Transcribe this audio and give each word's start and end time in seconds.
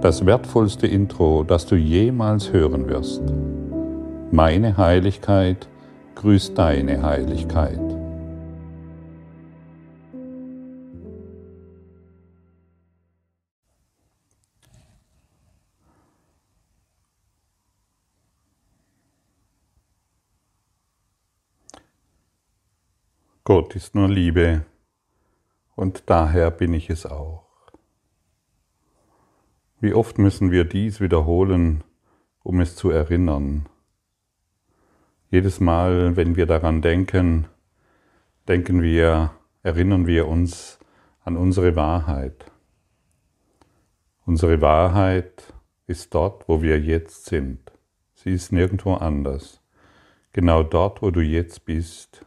das 0.00 0.24
wertvollste 0.24 0.86
Intro, 0.86 1.42
das 1.42 1.66
du 1.66 1.74
jemals 1.74 2.52
hören 2.52 2.88
wirst. 2.88 3.22
Meine 4.30 4.76
Heiligkeit 4.76 5.68
grüßt 6.14 6.56
deine 6.56 7.02
Heiligkeit. 7.02 7.80
Gott 23.42 23.74
ist 23.74 23.94
nur 23.94 24.08
Liebe 24.08 24.66
und 25.74 26.04
daher 26.06 26.50
bin 26.50 26.74
ich 26.74 26.90
es 26.90 27.06
auch. 27.06 27.47
Wie 29.80 29.94
oft 29.94 30.18
müssen 30.18 30.50
wir 30.50 30.64
dies 30.64 31.00
wiederholen, 31.00 31.84
um 32.42 32.60
es 32.60 32.74
zu 32.74 32.90
erinnern? 32.90 33.66
Jedes 35.30 35.60
Mal, 35.60 36.16
wenn 36.16 36.34
wir 36.34 36.46
daran 36.46 36.82
denken, 36.82 37.46
denken 38.48 38.82
wir, 38.82 39.30
erinnern 39.62 40.08
wir 40.08 40.26
uns 40.26 40.80
an 41.22 41.36
unsere 41.36 41.76
Wahrheit. 41.76 42.50
Unsere 44.26 44.60
Wahrheit 44.60 45.54
ist 45.86 46.12
dort, 46.12 46.48
wo 46.48 46.60
wir 46.60 46.80
jetzt 46.80 47.26
sind. 47.26 47.60
Sie 48.14 48.32
ist 48.32 48.50
nirgendwo 48.50 48.94
anders. 48.94 49.62
Genau 50.32 50.64
dort, 50.64 51.02
wo 51.02 51.12
du 51.12 51.20
jetzt 51.20 51.64
bist, 51.66 52.26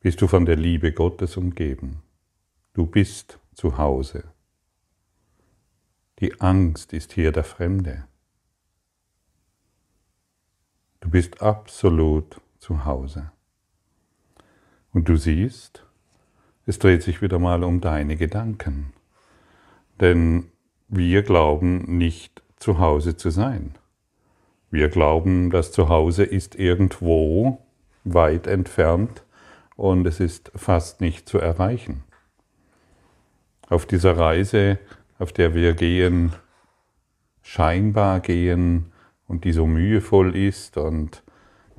bist 0.00 0.20
du 0.20 0.26
von 0.26 0.44
der 0.44 0.56
Liebe 0.56 0.92
Gottes 0.92 1.38
umgeben. 1.38 2.02
Du 2.74 2.84
bist 2.84 3.38
zu 3.54 3.78
Hause. 3.78 4.31
Die 6.22 6.40
Angst 6.40 6.92
ist 6.92 7.14
hier 7.14 7.32
der 7.32 7.42
Fremde. 7.42 8.04
Du 11.00 11.10
bist 11.10 11.42
absolut 11.42 12.40
zu 12.60 12.84
Hause. 12.84 13.32
Und 14.92 15.08
du 15.08 15.16
siehst, 15.16 15.84
es 16.64 16.78
dreht 16.78 17.02
sich 17.02 17.22
wieder 17.22 17.40
mal 17.40 17.64
um 17.64 17.80
deine 17.80 18.14
Gedanken. 18.14 18.92
Denn 20.00 20.52
wir 20.86 21.24
glauben 21.24 21.98
nicht 21.98 22.40
zu 22.54 22.78
Hause 22.78 23.16
zu 23.16 23.30
sein. 23.30 23.74
Wir 24.70 24.90
glauben, 24.90 25.50
das 25.50 25.72
Zuhause 25.72 26.22
ist 26.22 26.54
irgendwo 26.54 27.66
weit 28.04 28.46
entfernt 28.46 29.24
und 29.74 30.06
es 30.06 30.20
ist 30.20 30.52
fast 30.54 31.00
nicht 31.00 31.28
zu 31.28 31.38
erreichen. 31.38 32.04
Auf 33.68 33.86
dieser 33.86 34.16
Reise 34.16 34.78
auf 35.22 35.32
der 35.32 35.54
wir 35.54 35.74
gehen, 35.74 36.32
scheinbar 37.42 38.20
gehen 38.20 38.92
und 39.28 39.44
die 39.44 39.52
so 39.52 39.66
mühevoll 39.66 40.36
ist 40.36 40.76
und 40.76 41.22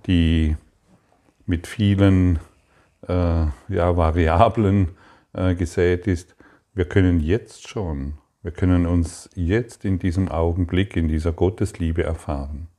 die 0.08 0.56
mit 1.46 1.68
vielen 1.68 2.40
äh, 3.08 3.46
ja, 3.68 3.98
Variablen 3.98 4.96
äh, 5.34 5.56
gesät 5.56 6.08
ist. 6.08 6.36
Wir 6.74 6.86
können 6.86 7.20
jetzt 7.20 7.68
schon, 7.68 8.14
wir 8.42 8.52
können 8.52 8.86
uns 8.86 9.30
jetzt 9.36 9.84
in 9.84 10.00
diesem 10.00 10.30
Augenblick, 10.30 10.96
in 10.96 11.10
dieser 11.10 11.34
Gottesliebe 11.34 12.04
erfahren. 12.04 12.70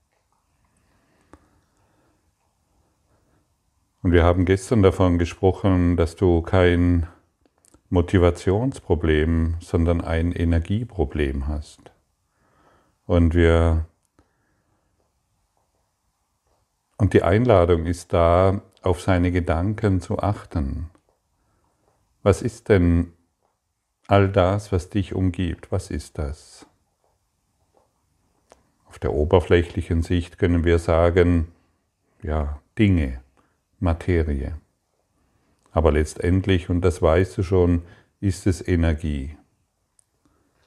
Und 4.03 4.13
wir 4.13 4.25
haben 4.25 4.45
gestern 4.45 4.83
davon 4.83 5.19
gesprochen, 5.19 5.97
dass 5.97 6.17
du 6.17 6.43
kein 6.43 7.07
Motivationsproblem, 7.95 9.57
sondern 9.61 10.01
ein 10.01 10.33
Energieproblem 10.33 11.47
hast. 11.47 11.93
Und 13.07 13.35
wir 13.35 13.87
und 16.97 17.13
die 17.13 17.23
Einladung 17.23 17.87
ist 17.87 18.13
da, 18.13 18.63
auf 18.83 19.01
seine 19.01 19.31
Gedanken 19.33 20.01
zu 20.01 20.19
achten. 20.19 20.91
Was 22.23 22.43
ist 22.43 22.69
denn 22.69 23.13
all 24.09 24.29
das, 24.29 24.73
was 24.73 24.91
dich 24.91 25.15
umgibt? 25.15 25.73
Was 25.73 25.91
ist 25.91 26.19
das? 26.19 26.67
Auf 28.87 28.99
der 28.99 29.13
oberflächlichen 29.13 30.03
Sicht 30.03 30.39
können 30.39 30.65
wir 30.65 30.79
sagen, 30.79 31.53
ja, 32.23 32.61
Dinge, 32.79 33.23
Materie. 33.79 34.57
Aber 35.75 35.91
letztendlich, 35.91 36.71
und 36.71 36.83
das 36.83 37.03
weißt 37.03 37.37
du 37.37 37.43
schon, 37.43 37.83
ist 38.21 38.47
es 38.47 38.67
Energie. 38.67 39.37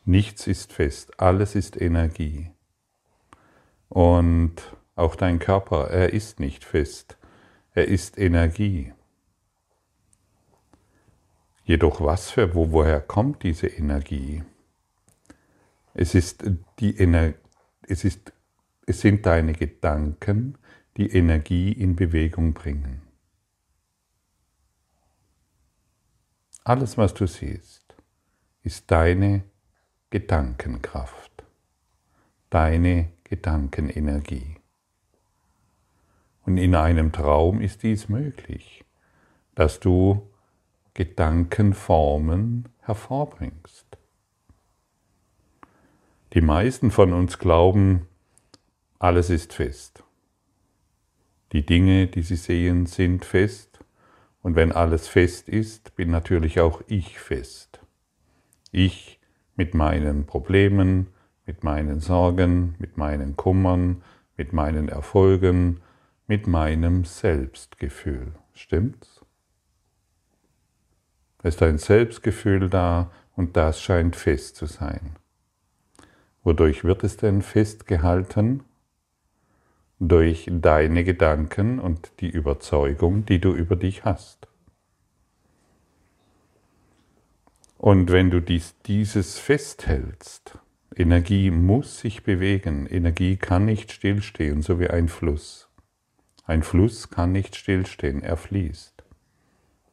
Nichts 0.03 0.47
ist 0.47 0.73
fest, 0.73 1.19
alles 1.19 1.55
ist 1.55 1.79
Energie. 1.79 2.51
Und 3.87 4.55
auch 4.95 5.15
dein 5.15 5.39
Körper, 5.39 5.89
er 5.89 6.11
ist 6.11 6.41
nicht 6.41 6.65
fest, 6.65 7.17
er 7.73 7.87
ist 7.87 8.17
Energie. 8.17 8.91
Jedoch 11.63 12.01
was 12.01 12.29
für, 12.29 12.53
wo, 12.53 12.71
woher 12.71 12.99
kommt 12.99 13.43
diese 13.43 13.67
Energie? 13.67 14.43
Es 15.93 16.15
ist 16.15 16.43
die 16.79 16.99
Ener 16.99 17.33
es 17.87 18.03
ist, 18.03 18.33
es 18.85 18.99
sind 18.99 19.25
deine 19.25 19.53
Gedanken, 19.53 20.57
die 20.97 21.09
Energie 21.09 21.71
in 21.71 21.95
Bewegung 21.95 22.53
bringen. 22.53 23.06
Alles, 26.67 26.97
was 26.97 27.13
du 27.13 27.27
siehst, 27.27 27.95
ist 28.61 28.91
deine 28.91 29.43
Gedankenkraft, 30.09 31.45
deine 32.49 33.13
Gedankenenergie. 33.23 34.57
Und 36.45 36.57
in 36.57 36.75
einem 36.75 37.13
Traum 37.13 37.61
ist 37.61 37.83
dies 37.83 38.09
möglich, 38.09 38.83
dass 39.55 39.79
du 39.79 40.29
Gedankenformen 40.93 42.67
hervorbringst. 42.81 43.97
Die 46.33 46.41
meisten 46.41 46.91
von 46.91 47.13
uns 47.13 47.39
glauben, 47.39 48.09
alles 48.99 49.29
ist 49.29 49.53
fest. 49.53 50.03
Die 51.53 51.65
Dinge, 51.65 52.07
die 52.07 52.23
sie 52.23 52.35
sehen, 52.35 52.87
sind 52.87 53.23
fest 53.23 53.76
und 54.47 54.55
wenn 54.55 54.71
alles 54.71 55.09
fest 55.09 55.49
ist, 55.49 55.93
bin 55.97 56.09
natürlich 56.09 56.61
auch 56.61 56.81
ich 56.87 57.19
fest. 57.19 57.81
Ich 58.71 59.19
mit 59.57 59.73
meinen 59.73 60.25
Problemen, 60.25 61.07
mit 61.45 61.65
meinen 61.65 61.99
Sorgen, 61.99 62.73
mit 62.79 62.95
meinen 62.95 63.35
Kummern, 63.35 64.03
mit 64.37 64.53
meinen 64.53 64.87
Erfolgen, 64.87 65.81
mit 66.27 66.47
meinem 66.47 67.03
Selbstgefühl. 67.03 68.35
Stimmt's? 68.53 69.25
Es 71.43 71.55
ist 71.55 71.63
ein 71.63 71.77
Selbstgefühl 71.77 72.69
da 72.69 73.11
und 73.35 73.57
das 73.57 73.81
scheint 73.81 74.15
fest 74.15 74.55
zu 74.55 74.65
sein. 74.65 75.17
Wodurch 76.43 76.85
wird 76.85 77.03
es 77.03 77.17
denn 77.17 77.41
festgehalten? 77.41 78.63
Durch 79.99 80.47
deine 80.51 81.03
Gedanken 81.03 81.79
und 81.79 82.11
die 82.19 82.29
Überzeugung, 82.29 83.25
die 83.25 83.39
du 83.39 83.53
über 83.53 83.75
dich 83.75 84.05
hast. 84.05 84.47
Und 87.77 88.11
wenn 88.11 88.29
du 88.29 88.41
dies, 88.41 88.75
dieses 88.85 89.37
festhältst, 89.37 90.57
Energie 90.95 91.51
muss 91.51 91.99
sich 91.99 92.23
bewegen, 92.23 92.87
Energie 92.87 93.37
kann 93.37 93.65
nicht 93.65 93.91
stillstehen, 93.91 94.61
so 94.61 94.79
wie 94.79 94.89
ein 94.89 95.09
Fluss. 95.09 95.69
Ein 96.45 96.63
Fluss 96.63 97.09
kann 97.09 97.31
nicht 97.31 97.55
stillstehen, 97.55 98.23
er 98.23 98.37
fließt. 98.37 99.03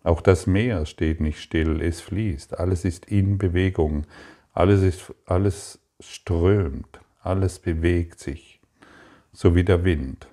Auch 0.03 0.21
das 0.21 0.47
Meer 0.47 0.87
steht 0.87 1.21
nicht 1.21 1.41
still, 1.41 1.81
es 1.81 2.01
fließt, 2.01 2.59
alles 2.59 2.85
ist 2.85 3.07
in 3.07 3.39
Bewegung, 3.39 4.07
alles, 4.53 4.83
ist, 4.83 5.15
alles 5.25 5.81
strömt, 5.99 7.01
alles 7.23 7.59
bewegt 7.59 8.21
sich 8.21 8.54
so 9.35 9.55
wie 9.55 9.65
der 9.65 9.85
Wind. 9.85 10.29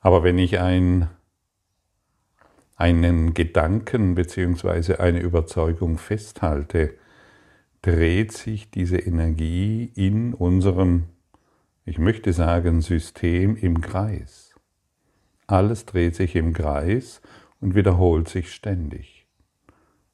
Aber 0.00 0.22
wenn 0.22 0.38
ich 0.38 0.58
ein, 0.60 1.08
einen 2.76 3.32
Gedanken 3.32 4.14
bzw. 4.14 4.96
eine 4.96 5.20
Überzeugung 5.20 5.98
festhalte, 5.98 6.94
dreht 7.80 8.32
sich 8.32 8.70
diese 8.70 8.98
Energie 8.98 9.90
in 9.94 10.34
unserem, 10.34 11.04
ich 11.84 11.98
möchte 11.98 12.32
sagen, 12.32 12.82
System 12.82 13.56
im 13.56 13.80
Kreis. 13.80 14.54
Alles 15.46 15.86
dreht 15.86 16.16
sich 16.16 16.34
im 16.34 16.52
Kreis 16.52 17.22
und 17.60 17.76
wiederholt 17.76 18.28
sich 18.28 18.52
ständig. 18.52 19.26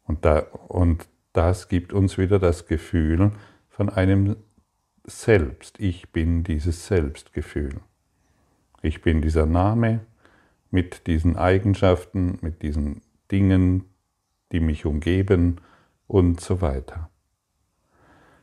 Und, 0.04 0.26
da, 0.26 0.40
und 0.68 1.08
das 1.32 1.68
gibt 1.68 1.94
uns 1.94 2.18
wieder 2.18 2.38
das 2.38 2.66
Gefühl 2.66 3.32
von 3.70 3.88
einem 3.88 4.36
selbst. 5.04 5.80
Ich 5.80 6.10
bin 6.10 6.44
dieses 6.44 6.86
Selbstgefühl. 6.86 7.80
Ich 8.82 9.02
bin 9.02 9.22
dieser 9.22 9.46
Name 9.46 10.00
mit 10.70 11.06
diesen 11.06 11.36
Eigenschaften, 11.36 12.38
mit 12.40 12.62
diesen 12.62 13.02
Dingen, 13.30 13.84
die 14.52 14.60
mich 14.60 14.84
umgeben 14.86 15.60
und 16.06 16.40
so 16.40 16.60
weiter. 16.60 17.10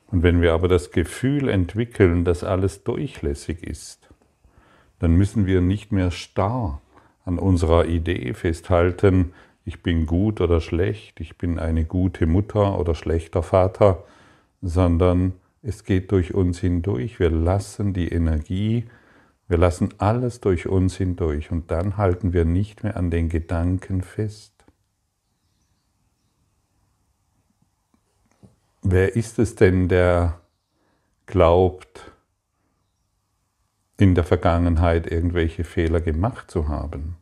Und 0.08 0.24
wenn 0.24 0.42
wir 0.42 0.54
aber 0.54 0.68
das 0.68 0.92
Gefühl 0.92 1.50
entwickeln, 1.50 2.26
dass 2.26 2.44
alles 2.44 2.84
durchlässig 2.84 3.64
ist, 3.64 4.10
dann 4.98 5.16
müssen 5.16 5.46
wir 5.46 5.62
nicht 5.62 5.92
mehr 5.92 6.12
starr 6.12 6.82
an 7.26 7.38
unserer 7.38 7.86
Idee 7.86 8.34
festhalten, 8.34 9.34
ich 9.66 9.84
bin 9.84 10.08
gut 10.08 10.42
oder 10.42 10.62
schlecht, 10.62 11.20
ich 11.20 11.38
bin 11.38 11.60
eine 11.60 11.86
gute 11.86 12.26
Mutter 12.26 12.80
oder 12.80 12.96
schlechter 12.96 13.44
Vater, 13.44 14.04
sondern 14.64 15.34
es 15.62 15.84
geht 15.84 16.12
durch 16.12 16.34
uns 16.34 16.60
hindurch. 16.60 17.20
Wir 17.20 17.30
lassen 17.30 17.94
die 17.94 18.10
Energie, 18.10 18.86
wir 19.48 19.58
lassen 19.58 19.90
alles 19.98 20.42
durch 20.42 20.68
uns 20.68 20.96
hindurch 20.96 21.52
und 21.52 21.72
dann 21.72 21.98
halten 21.98 22.34
wir 22.34 22.46
nicht 22.46 22.84
mehr 22.84 22.96
an 22.96 23.10
den 23.10 23.30
Gedanken 23.30 24.04
fest. 24.04 24.54
Wer 28.82 29.16
ist 29.16 29.40
es 29.40 29.56
denn, 29.56 29.90
der 29.90 30.40
glaubt, 31.26 32.12
in 33.98 34.16
der 34.16 34.24
Vergangenheit 34.24 35.12
irgendwelche 35.12 35.64
Fehler 35.64 36.00
gemacht 36.00 36.50
zu 36.50 36.70
haben? 36.70 37.18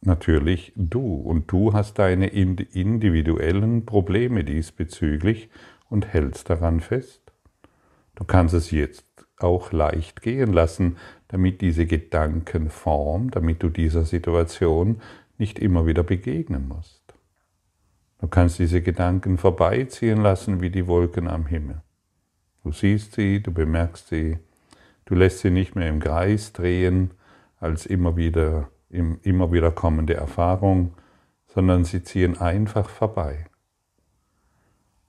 Natürlich 0.00 0.72
du. 0.76 1.16
Und 1.16 1.50
du 1.50 1.72
hast 1.72 1.98
deine 1.98 2.28
individuellen 2.28 3.86
Probleme 3.86 4.44
diesbezüglich 4.44 5.48
und 5.88 6.12
hältst 6.12 6.50
daran 6.50 6.80
fest. 6.80 7.22
Du 8.14 8.24
kannst 8.24 8.54
es 8.54 8.70
jetzt 8.70 9.04
auch 9.38 9.72
leicht 9.72 10.22
gehen 10.22 10.52
lassen, 10.52 10.96
damit 11.28 11.60
diese 11.60 11.86
Gedankenform, 11.86 13.30
damit 13.30 13.62
du 13.62 13.68
dieser 13.68 14.04
Situation 14.04 15.00
nicht 15.38 15.58
immer 15.58 15.86
wieder 15.86 16.02
begegnen 16.02 16.68
musst. 16.68 17.02
Du 18.20 18.26
kannst 18.26 18.58
diese 18.58 18.82
Gedanken 18.82 19.38
vorbeiziehen 19.38 20.20
lassen 20.20 20.60
wie 20.60 20.70
die 20.70 20.88
Wolken 20.88 21.28
am 21.28 21.46
Himmel. 21.46 21.82
Du 22.64 22.72
siehst 22.72 23.12
sie, 23.12 23.40
du 23.40 23.52
bemerkst 23.52 24.08
sie, 24.08 24.38
du 25.04 25.14
lässt 25.14 25.38
sie 25.38 25.50
nicht 25.50 25.76
mehr 25.76 25.88
im 25.88 26.00
Kreis 26.00 26.52
drehen 26.52 27.12
als 27.60 27.86
immer 27.86 28.16
wieder, 28.16 28.68
immer 28.90 29.52
wieder 29.52 29.70
kommende 29.70 30.14
Erfahrung, 30.14 30.94
sondern 31.46 31.84
sie 31.84 32.02
ziehen 32.02 32.38
einfach 32.38 32.88
vorbei. 32.88 33.46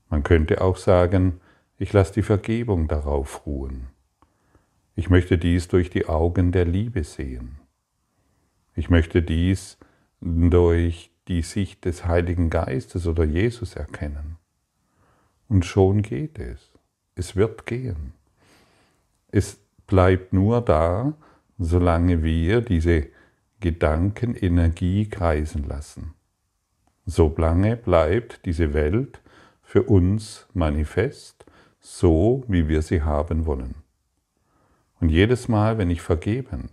Man 0.10 0.24
könnte 0.24 0.62
auch 0.62 0.78
sagen, 0.78 1.40
ich 1.78 1.94
lasse 1.94 2.14
die 2.14 2.24
Vergebung 2.24 2.88
darauf 2.88 3.46
ruhen. 3.46 3.88
Ich 4.96 5.10
möchte 5.10 5.38
dies 5.38 5.68
durch 5.68 5.90
die 5.90 6.08
Augen 6.08 6.52
der 6.52 6.66
Liebe 6.66 7.04
sehen. 7.04 7.60
Ich 8.76 8.90
möchte 8.90 9.22
dies 9.22 9.78
durch 10.20 11.12
die 11.28 11.42
Sicht 11.42 11.86
des 11.86 12.06
Heiligen 12.06 12.50
Geistes 12.50 13.08
oder 13.08 13.24
Jesus 13.24 13.76
erkennen. 13.76 14.38
Und 15.48 15.66
schon 15.66 16.02
geht 16.02 16.40
es. 16.40 16.74
Es 17.16 17.36
wird 17.36 17.66
gehen. 17.66 18.14
Es 19.32 19.60
bleibt 19.88 20.34
nur 20.34 20.62
da, 20.62 21.14
solange 21.58 22.24
wir 22.24 22.62
diese 22.62 23.08
Gedankenenergie 23.60 25.10
kreisen 25.10 25.68
lassen. 25.68 26.14
Solange 27.06 27.76
bleibt 27.76 28.46
diese 28.46 28.74
Welt 28.74 29.22
für 29.69 29.83
uns 29.83 30.48
manifest, 30.56 31.45
so 31.80 32.44
wie 32.48 32.68
wir 32.68 32.81
sie 32.81 33.04
haben 33.04 33.45
wollen. 33.45 33.75
Und 35.00 35.10
jedes 35.10 35.48
Mal, 35.48 35.77
wenn 35.77 35.92
ich 35.92 36.01
vergebend, 36.01 36.71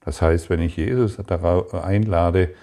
das 0.00 0.20
heißt, 0.20 0.50
wenn 0.50 0.60
ich 0.60 0.76
Jesus 0.76 1.18
einlade, 1.18 2.54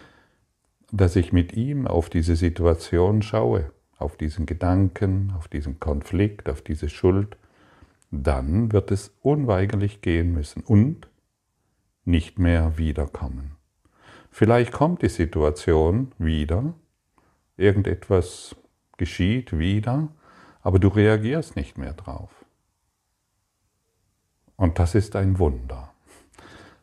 dass 0.91 1.15
ich 1.15 1.33
mit 1.33 1.53
ihm 1.53 1.87
auf 1.87 2.11
diese 2.11 2.35
Situation 2.35 3.23
schaue, 3.23 3.71
auf 3.97 4.17
diesen 4.17 4.45
Gedanken, 4.45 5.33
auf 5.35 5.47
diesen 5.47 5.79
Konflikt, 5.79 6.47
auf 6.47 6.61
diese 6.61 6.87
Schuld, 6.87 7.35
dann 8.11 8.71
wird 8.71 8.91
es 8.91 9.15
unweigerlich 9.23 10.01
gehen 10.01 10.31
müssen 10.31 10.61
und 10.61 11.07
nicht 12.05 12.37
mehr 12.37 12.77
wiederkommen. 12.77 13.55
Vielleicht 14.29 14.73
kommt 14.73 15.01
die 15.01 15.09
Situation 15.09 16.11
wieder, 16.19 16.75
irgendetwas 17.57 18.55
geschieht 18.99 19.57
wieder, 19.57 20.09
aber 20.61 20.77
du 20.77 20.89
reagierst 20.89 21.55
nicht 21.55 21.79
mehr 21.79 21.93
drauf. 21.93 22.29
Und 24.55 24.77
das 24.77 24.93
ist 24.93 25.15
ein 25.15 25.39
Wunder, 25.39 25.91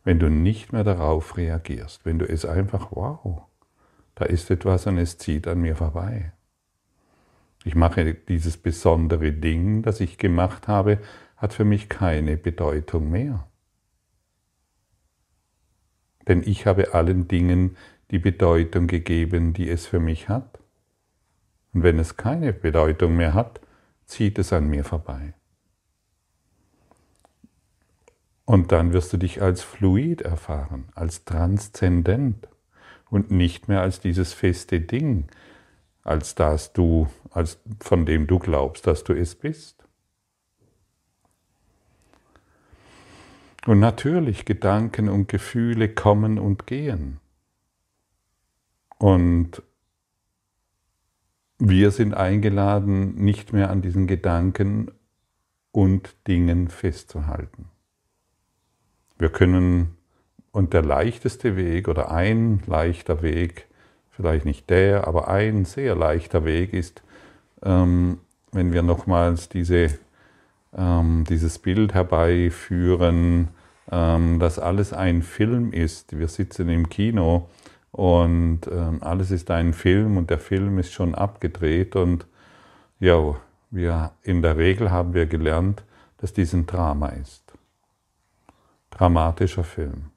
wenn 0.03 0.19
du 0.19 0.29
nicht 0.29 0.73
mehr 0.73 0.83
darauf 0.83 1.37
reagierst, 1.37 2.05
wenn 2.05 2.19
du 2.19 2.29
es 2.29 2.45
einfach, 2.45 2.89
wow, 2.91 3.43
da 4.17 4.25
ist 4.25 4.51
etwas 4.51 4.87
und 4.87 4.99
es 4.99 5.19
zieht 5.19 5.47
an 5.47 5.61
mir 5.61 5.77
vorbei. 5.77 6.33
Ich 7.65 7.75
mache 7.75 8.15
dieses 8.15 8.57
besondere 8.57 9.33
Ding, 9.33 9.83
das 9.83 10.01
ich 10.01 10.19
gemacht 10.19 10.69
habe, 10.69 11.01
hat 11.37 11.53
für 11.53 11.65
mich 11.65 11.89
keine 11.89 12.37
Bedeutung 12.37 13.11
mehr. 13.11 13.47
Denn 16.27 16.43
ich 16.43 16.67
habe 16.67 16.95
allen 16.95 17.29
Dingen 17.29 17.77
die 18.11 18.19
Bedeutung 18.19 18.87
gegeben, 18.87 19.53
die 19.53 19.69
es 19.69 19.87
für 19.87 20.01
mich 20.01 20.29
hat. 20.29 20.61
Und 21.77 21.83
wenn 21.83 21.99
es 21.99 22.17
keine 22.17 22.55
Bedeutung 22.55 23.17
mehr 23.17 23.35
hat, 23.35 23.61
zieht 24.07 24.39
es 24.39 24.51
an 24.51 24.67
mir 24.67 24.83
vorbei. 24.83 25.35
Und 28.47 28.73
dann 28.73 28.95
wirst 28.95 29.13
du 29.13 29.19
dich 29.19 29.43
als 29.43 29.63
fluid 29.63 30.23
erfahren, 30.23 30.89
als 30.95 31.27
transzendent 31.27 32.49
und 33.11 33.31
nicht 33.31 33.69
mehr 33.69 33.83
als 33.83 34.01
dieses 34.01 34.33
feste 34.33 34.81
Ding, 34.81 35.27
als 36.03 36.35
das 36.35 36.73
du, 36.73 37.09
als 37.31 37.59
von 37.81 38.07
dem 38.07 38.27
du 38.27 38.39
glaubst, 38.39 38.87
dass 38.87 39.05
du 39.05 39.13
es 39.13 39.35
bist. 39.35 39.85
Und 43.67 43.81
natürlich 43.81 44.47
Gedanken 44.47 45.11
und 45.11 45.29
Gefühle 45.29 45.91
kommen 45.91 46.39
und 46.39 46.67
gehen. 46.67 47.21
Und 48.97 49.63
wir 51.59 51.91
sind 51.91 52.15
eingeladen, 52.15 53.15
nicht 53.17 53.53
mehr 53.53 53.71
an 53.71 53.83
diesen 53.83 54.07
Gedanken 54.07 54.91
und 55.73 56.15
Dingen 56.27 56.69
festzuhalten. 56.69 57.67
Wir 59.19 59.31
können 59.31 59.97
und 60.53 60.73
der 60.73 60.83
leichteste 60.83 61.57
Weg 61.57 61.87
oder 61.87 62.11
ein 62.11 62.63
leichter 62.67 63.21
Weg, 63.21 63.67
vielleicht 64.11 64.47
nicht 64.47 64.71
der, 64.71 65.07
aber 65.07 65.29
ein 65.29 65.67
sehr 65.67 65.95
leichter 65.95 66.47
Weg 66.47 66.73
ist, 66.73 67.03
ähm, 67.63 68.21
wenn 68.53 68.73
wir 68.73 68.83
nochmals 68.83 69.51
diese, 69.51 69.99
ähm, 70.75 71.25
dieses 71.29 71.59
Bild 71.59 71.93
herbeiführen, 71.93 73.49
ähm, 73.91 74.39
dass 74.39 74.59
alles 74.59 74.95
ein 74.95 75.23
Film 75.23 75.73
ist. 75.73 76.19
Wir 76.19 76.29
sitzen 76.29 76.71
im 76.71 76.89
Kino 76.89 77.51
und 77.97 78.61
ähm, 78.71 79.03
alles 79.03 79.31
ist 79.31 79.51
ein 79.51 79.73
Film 79.73 80.19
und 80.19 80.29
der 80.29 80.39
Film 80.39 80.79
ist 80.79 80.93
schon 80.93 81.15
abgedreht 81.15 81.97
und 81.97 82.27
ja, 83.01 83.37
wir, 83.71 84.13
in 84.23 84.43
der 84.43 84.59
Regel 84.59 84.91
haben 84.91 85.15
wir 85.15 85.25
gelernt, 85.25 85.83
dass 86.19 86.35
dies 86.35 86.53
ein 86.53 86.67
Drama 86.67 87.09
ist. 87.09 87.55
Dramatischer 88.91 89.65
Film. 89.65 90.11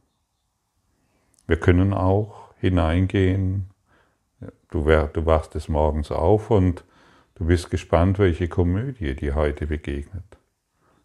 Wir 1.47 1.57
können 1.57 1.93
auch 1.93 2.53
hineingehen. 2.59 3.69
Du, 4.71 4.81
du 4.81 5.25
wachst 5.25 5.55
des 5.55 5.69
Morgens 5.69 6.11
auf 6.11 6.51
und 6.51 6.83
du 7.35 7.45
bist 7.45 7.71
gespannt, 7.71 8.19
welche 8.19 8.49
Komödie 8.49 9.15
dir 9.15 9.35
heute 9.35 9.67
begegnet. 9.67 10.37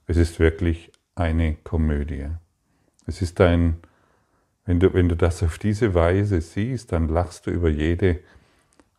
Es 0.08 0.16
ist 0.16 0.40
wirklich 0.40 0.90
eine 1.14 1.54
Komödie. 1.54 2.26
Es 3.06 3.22
ist 3.22 3.40
ein, 3.40 3.76
wenn 4.66 4.80
du, 4.80 4.94
wenn 4.94 5.08
du 5.08 5.16
das 5.16 5.42
auf 5.42 5.58
diese 5.58 5.94
Weise 5.94 6.40
siehst, 6.40 6.92
dann 6.92 7.08
lachst 7.08 7.46
du 7.46 7.50
über 7.50 7.68
jede, 7.68 8.20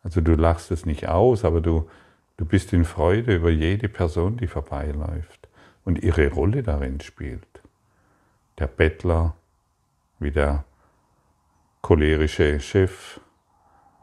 also 0.02 0.20
du 0.20 0.34
lachst 0.34 0.70
es 0.70 0.86
nicht 0.86 1.08
aus, 1.08 1.44
aber 1.44 1.60
du, 1.60 1.88
du 2.36 2.44
bist 2.44 2.72
in 2.72 2.84
Freude 2.84 3.36
über 3.36 3.50
jede 3.50 3.88
Person, 3.88 4.36
die 4.36 4.46
vorbeiläuft 4.46 5.48
und 5.84 6.02
ihre 6.02 6.30
Rolle 6.30 6.62
darin 6.62 7.00
spielt. 7.00 7.46
Der 8.58 8.68
Bettler, 8.68 9.34
wie 10.18 10.30
der 10.30 10.64
cholerische 11.82 12.60
Chef, 12.60 13.20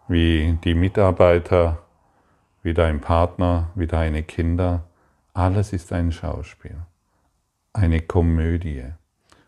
wie 0.07 0.57
die 0.63 0.75
Mitarbeiter, 0.75 1.83
wie 2.61 2.73
dein 2.73 3.01
Partner, 3.01 3.71
wie 3.75 3.87
deine 3.87 4.23
Kinder. 4.23 4.83
Alles 5.33 5.73
ist 5.73 5.91
ein 5.91 6.11
Schauspiel, 6.11 6.77
eine 7.73 8.01
Komödie. 8.01 8.85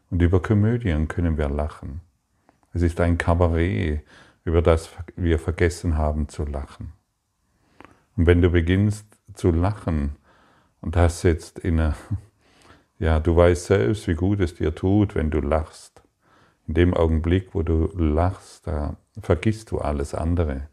Und 0.09 0.21
über 0.21 0.41
Komödien 0.41 1.07
können 1.07 1.38
wir 1.38 1.50
lachen. 1.50 2.01
Es 2.74 2.81
ist 2.81 3.00
ein 3.00 3.17
Kabarett, 3.17 4.01
über 4.43 4.62
das 4.62 4.89
wir 5.15 5.39
vergessen 5.39 5.97
haben 5.97 6.29
zu 6.29 6.45
lachen. 6.45 6.93
Und 8.15 8.27
wenn 8.27 8.41
du 8.41 8.50
beginnst 8.50 9.05
zu 9.33 9.51
lachen, 9.51 10.15
und 10.81 10.95
das 10.95 11.24
jetzt 11.24 11.59
in 11.59 11.79
einer, 11.79 11.95
ja, 13.00 13.19
du 13.19 13.35
weißt 13.35 13.65
selbst, 13.65 14.07
wie 14.07 14.13
gut 14.13 14.39
es 14.39 14.53
dir 14.53 14.75
tut, 14.75 15.15
wenn 15.15 15.31
du 15.31 15.41
lachst. 15.41 16.03
In 16.67 16.75
dem 16.75 16.93
Augenblick, 16.93 17.53
wo 17.53 17.63
du 17.63 17.89
lachst, 17.97 18.67
da 18.67 18.97
vergisst 19.19 19.71
du 19.71 19.79
alles 19.79 20.13
andere. 20.13 20.67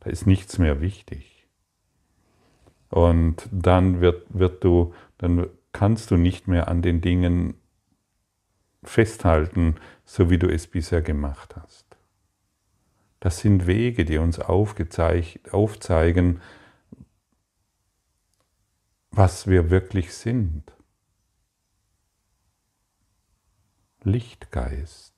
Da 0.00 0.10
ist 0.10 0.26
nichts 0.26 0.58
mehr 0.58 0.80
wichtig. 0.80 1.46
Und 2.90 3.48
dann 3.50 4.00
wird, 4.00 4.26
wird 4.28 4.64
du, 4.64 4.94
dann 5.18 5.46
kannst 5.72 6.10
du 6.10 6.16
nicht 6.16 6.48
mehr 6.48 6.68
an 6.68 6.82
den 6.82 7.00
Dingen 7.00 7.54
festhalten, 8.82 9.76
so 10.04 10.30
wie 10.30 10.38
du 10.38 10.48
es 10.48 10.66
bisher 10.66 11.02
gemacht 11.02 11.54
hast. 11.56 11.86
Das 13.20 13.38
sind 13.38 13.66
Wege, 13.66 14.04
die 14.04 14.18
uns 14.18 14.40
aufzeigen, 14.40 16.40
was 19.12 19.46
wir 19.46 19.70
wirklich 19.70 20.12
sind. 20.12 20.72
Lichtgeist. 24.02 25.12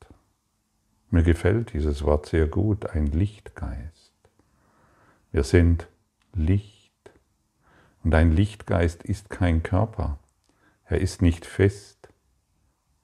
Mir 1.11 1.23
gefällt 1.23 1.73
dieses 1.73 2.03
Wort 2.03 2.27
sehr 2.27 2.47
gut, 2.47 2.91
ein 2.91 3.07
Lichtgeist. 3.07 4.13
Wir 5.33 5.45
sind 5.45 5.89
Licht. 6.35 6.93
Und 8.03 8.15
ein 8.15 8.33
Lichtgeist 8.33 9.05
ist 9.05 9.31
kein 9.31 9.63
Körper. 9.63 10.19
Er 10.85 11.01
ist 11.01 11.23
nicht 11.23 11.47
fest. 11.47 11.94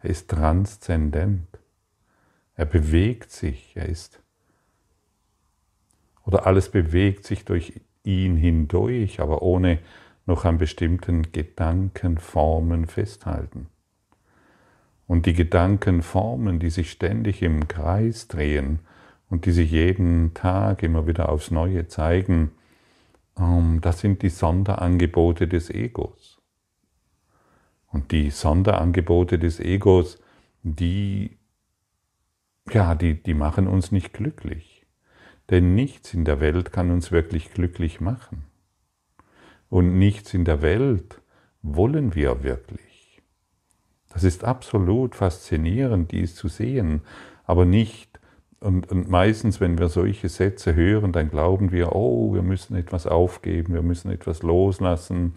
Er 0.02 0.10
ist 0.10 0.30
transzendent. 0.30 1.46
Er 2.54 2.66
bewegt 2.66 3.30
sich. 3.30 3.76
Er 3.76 3.88
ist 3.88 4.20
oder 6.30 6.46
alles 6.46 6.68
bewegt 6.68 7.24
sich 7.24 7.44
durch 7.44 7.80
ihn 8.04 8.36
hindurch, 8.36 9.20
aber 9.20 9.42
ohne 9.42 9.78
noch 10.26 10.44
an 10.44 10.58
bestimmten 10.58 11.32
Gedankenformen 11.32 12.86
festhalten. 12.86 13.66
Und 15.06 15.26
die 15.26 15.32
Gedankenformen, 15.32 16.60
die 16.60 16.70
sich 16.70 16.92
ständig 16.92 17.42
im 17.42 17.66
Kreis 17.66 18.28
drehen 18.28 18.78
und 19.28 19.44
die 19.44 19.50
sich 19.50 19.72
jeden 19.72 20.34
Tag 20.34 20.84
immer 20.84 21.06
wieder 21.08 21.30
aufs 21.30 21.50
Neue 21.50 21.88
zeigen, 21.88 22.52
ähm, 23.36 23.80
das 23.80 23.98
sind 23.98 24.22
die 24.22 24.28
Sonderangebote 24.28 25.48
des 25.48 25.68
Egos. 25.68 26.39
Und 27.90 28.12
die 28.12 28.30
Sonderangebote 28.30 29.38
des 29.38 29.58
Egos, 29.60 30.18
die, 30.62 31.38
ja, 32.70 32.94
die, 32.94 33.20
die 33.20 33.34
machen 33.34 33.66
uns 33.66 33.90
nicht 33.92 34.12
glücklich. 34.12 34.86
Denn 35.50 35.74
nichts 35.74 36.14
in 36.14 36.24
der 36.24 36.40
Welt 36.40 36.72
kann 36.72 36.90
uns 36.90 37.10
wirklich 37.10 37.52
glücklich 37.52 38.00
machen. 38.00 38.44
Und 39.68 39.98
nichts 39.98 40.32
in 40.34 40.44
der 40.44 40.62
Welt 40.62 41.20
wollen 41.62 42.14
wir 42.14 42.44
wirklich. 42.44 43.22
Das 44.08 44.24
ist 44.24 44.44
absolut 44.44 45.14
faszinierend, 45.14 46.12
dies 46.12 46.34
zu 46.34 46.48
sehen, 46.48 47.02
aber 47.44 47.64
nicht, 47.64 48.20
und, 48.60 48.90
und, 48.90 49.08
meistens, 49.08 49.60
wenn 49.60 49.78
wir 49.78 49.88
solche 49.88 50.28
Sätze 50.28 50.74
hören, 50.74 51.12
dann 51.12 51.30
glauben 51.30 51.72
wir, 51.72 51.94
oh, 51.94 52.34
wir 52.34 52.42
müssen 52.42 52.76
etwas 52.76 53.06
aufgeben, 53.06 53.72
wir 53.72 53.82
müssen 53.82 54.10
etwas 54.10 54.42
loslassen 54.42 55.36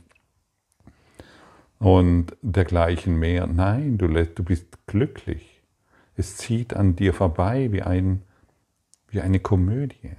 und 1.84 2.38
dergleichen 2.42 3.20
mehr. 3.20 3.46
Nein, 3.46 3.98
du, 3.98 4.08
du 4.08 4.44
bist 4.44 4.88
glücklich. 4.88 5.62
Es 6.16 6.38
zieht 6.38 6.74
an 6.74 6.96
dir 6.96 7.14
vorbei 7.14 7.74
wie, 7.74 7.82
ein, 7.82 8.22
wie 9.10 9.20
eine 9.20 9.42
Komödie. 9.42 10.14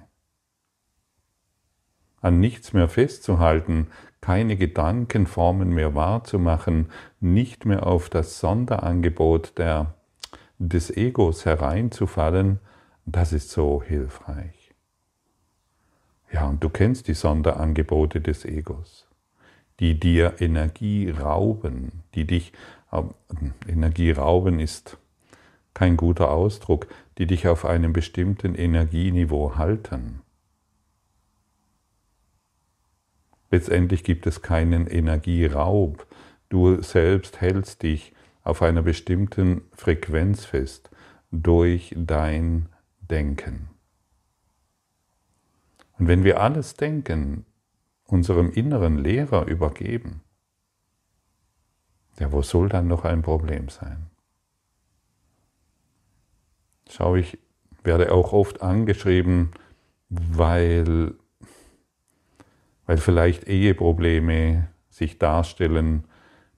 An 2.20 2.38
nichts 2.38 2.74
mehr 2.74 2.90
festzuhalten, 2.90 3.86
keine 4.20 4.58
Gedankenformen 4.58 5.70
mehr 5.70 5.94
wahrzumachen, 5.94 6.90
nicht 7.20 7.64
mehr 7.64 7.86
auf 7.86 8.10
das 8.10 8.40
Sonderangebot 8.40 9.56
der, 9.56 9.94
des 10.58 10.94
Egos 10.94 11.46
hereinzufallen, 11.46 12.60
das 13.06 13.32
ist 13.32 13.48
so 13.48 13.82
hilfreich. 13.82 14.74
Ja, 16.30 16.46
und 16.46 16.62
du 16.62 16.68
kennst 16.68 17.08
die 17.08 17.14
Sonderangebote 17.14 18.20
des 18.20 18.44
Egos, 18.44 19.03
die 19.80 19.98
dir 19.98 20.34
Energie 20.40 21.10
rauben, 21.10 22.02
die 22.14 22.26
dich, 22.26 22.52
äh, 22.92 23.02
Energie 23.68 24.12
rauben 24.12 24.60
ist 24.60 24.98
kein 25.74 25.96
guter 25.96 26.30
Ausdruck, 26.30 26.86
die 27.18 27.26
dich 27.26 27.48
auf 27.48 27.64
einem 27.64 27.92
bestimmten 27.92 28.54
Energieniveau 28.54 29.56
halten. 29.56 30.20
Letztendlich 33.50 34.04
gibt 34.04 34.26
es 34.26 34.40
keinen 34.40 34.86
Energieraub. 34.86 36.06
Du 36.48 36.80
selbst 36.80 37.40
hältst 37.40 37.82
dich 37.82 38.12
auf 38.42 38.62
einer 38.62 38.82
bestimmten 38.82 39.62
Frequenz 39.72 40.44
fest 40.44 40.90
durch 41.30 41.94
dein 41.96 42.68
Denken. 43.00 43.68
Und 45.98 46.08
wenn 46.08 46.24
wir 46.24 46.40
alles 46.40 46.74
Denken 46.74 47.44
unserem 48.06 48.50
inneren 48.50 48.98
Lehrer 48.98 49.46
übergeben, 49.46 50.22
ja, 52.18 52.30
wo 52.30 52.42
soll 52.42 52.68
dann 52.68 52.86
noch 52.86 53.04
ein 53.04 53.22
Problem 53.22 53.68
sein? 53.68 54.06
Schau, 56.88 57.16
ich 57.16 57.38
werde 57.82 58.12
auch 58.12 58.32
oft 58.32 58.62
angeschrieben, 58.62 59.50
weil 60.08 61.14
weil 62.86 62.98
vielleicht 62.98 63.44
Eheprobleme 63.48 64.68
sich 64.90 65.18
darstellen, 65.18 66.04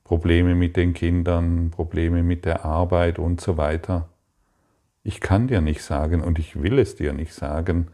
Probleme 0.05 0.55
mit 0.55 0.76
den 0.76 0.93
Kindern, 0.93 1.71
Probleme 1.71 2.23
mit 2.23 2.45
der 2.45 2.65
Arbeit 2.65 3.19
und 3.19 3.41
so 3.41 3.57
weiter. 3.57 4.09
Ich 5.03 5.21
kann 5.21 5.49
dir 5.49 5.61
nicht 5.61 5.83
sagen 5.83 6.21
und 6.21 6.38
ich 6.38 6.61
will 6.61 6.79
es 6.79 6.97
dir 6.97 7.12
nicht 7.12 7.33
sagen 7.33 7.88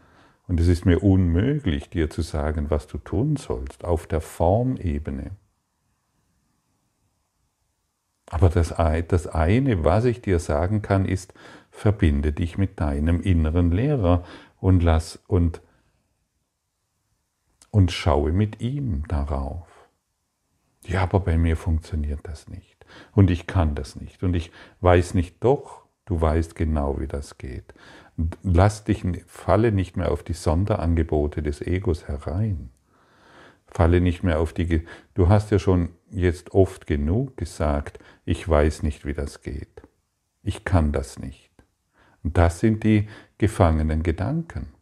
und 0.53 0.59
es 0.59 0.67
ist 0.67 0.85
mir 0.85 1.01
unmöglich, 1.01 1.89
dir 1.89 2.11
zu 2.11 2.21
sagen, 2.21 2.69
was 2.69 2.85
du 2.85 2.99
tun 2.99 3.37
sollst 3.37 3.83
auf 3.83 4.05
der 4.05 4.21
Formebene. 4.21 5.31
Aber 8.27 8.49
das, 8.49 8.71
das 9.07 9.25
eine, 9.25 9.83
was 9.83 10.05
ich 10.05 10.21
dir 10.21 10.37
sagen 10.37 10.83
kann, 10.83 11.05
ist, 11.05 11.33
verbinde 11.71 12.33
dich 12.33 12.59
mit 12.59 12.79
deinem 12.79 13.19
inneren 13.19 13.71
Lehrer 13.71 14.23
und 14.59 14.83
lass 14.83 15.23
und 15.25 15.63
und 17.71 17.91
schaue 17.91 18.31
mit 18.31 18.61
ihm 18.61 19.07
darauf. 19.07 19.89
Ja, 20.85 21.01
aber 21.01 21.21
bei 21.21 21.35
mir 21.35 21.57
funktioniert 21.57 22.19
das 22.27 22.47
nicht. 22.47 22.85
Und 23.13 23.31
ich 23.31 23.47
kann 23.47 23.73
das 23.73 23.95
nicht. 23.95 24.21
Und 24.21 24.35
ich 24.35 24.51
weiß 24.81 25.15
nicht 25.15 25.43
doch, 25.43 25.87
du 26.05 26.21
weißt 26.21 26.55
genau, 26.55 26.99
wie 26.99 27.07
das 27.07 27.39
geht. 27.39 27.73
Lass 28.43 28.83
dich, 28.83 29.03
falle 29.25 29.71
nicht 29.71 29.97
mehr 29.97 30.11
auf 30.11 30.23
die 30.23 30.33
Sonderangebote 30.33 31.41
des 31.41 31.61
Egos 31.61 32.07
herein. 32.07 32.69
Falle 33.65 34.01
nicht 34.01 34.21
mehr 34.21 34.39
auf 34.39 34.53
die, 34.53 34.85
du 35.15 35.29
hast 35.29 35.49
ja 35.49 35.57
schon 35.57 35.89
jetzt 36.11 36.53
oft 36.53 36.85
genug 36.85 37.37
gesagt, 37.37 37.97
ich 38.23 38.47
weiß 38.47 38.83
nicht, 38.83 39.03
wie 39.05 39.13
das 39.13 39.41
geht. 39.41 39.81
Ich 40.43 40.63
kann 40.63 40.91
das 40.91 41.17
nicht. 41.17 41.51
Und 42.23 42.37
das 42.37 42.59
sind 42.59 42.83
die 42.83 43.07
gefangenen 43.39 44.03
Gedanken. 44.03 44.73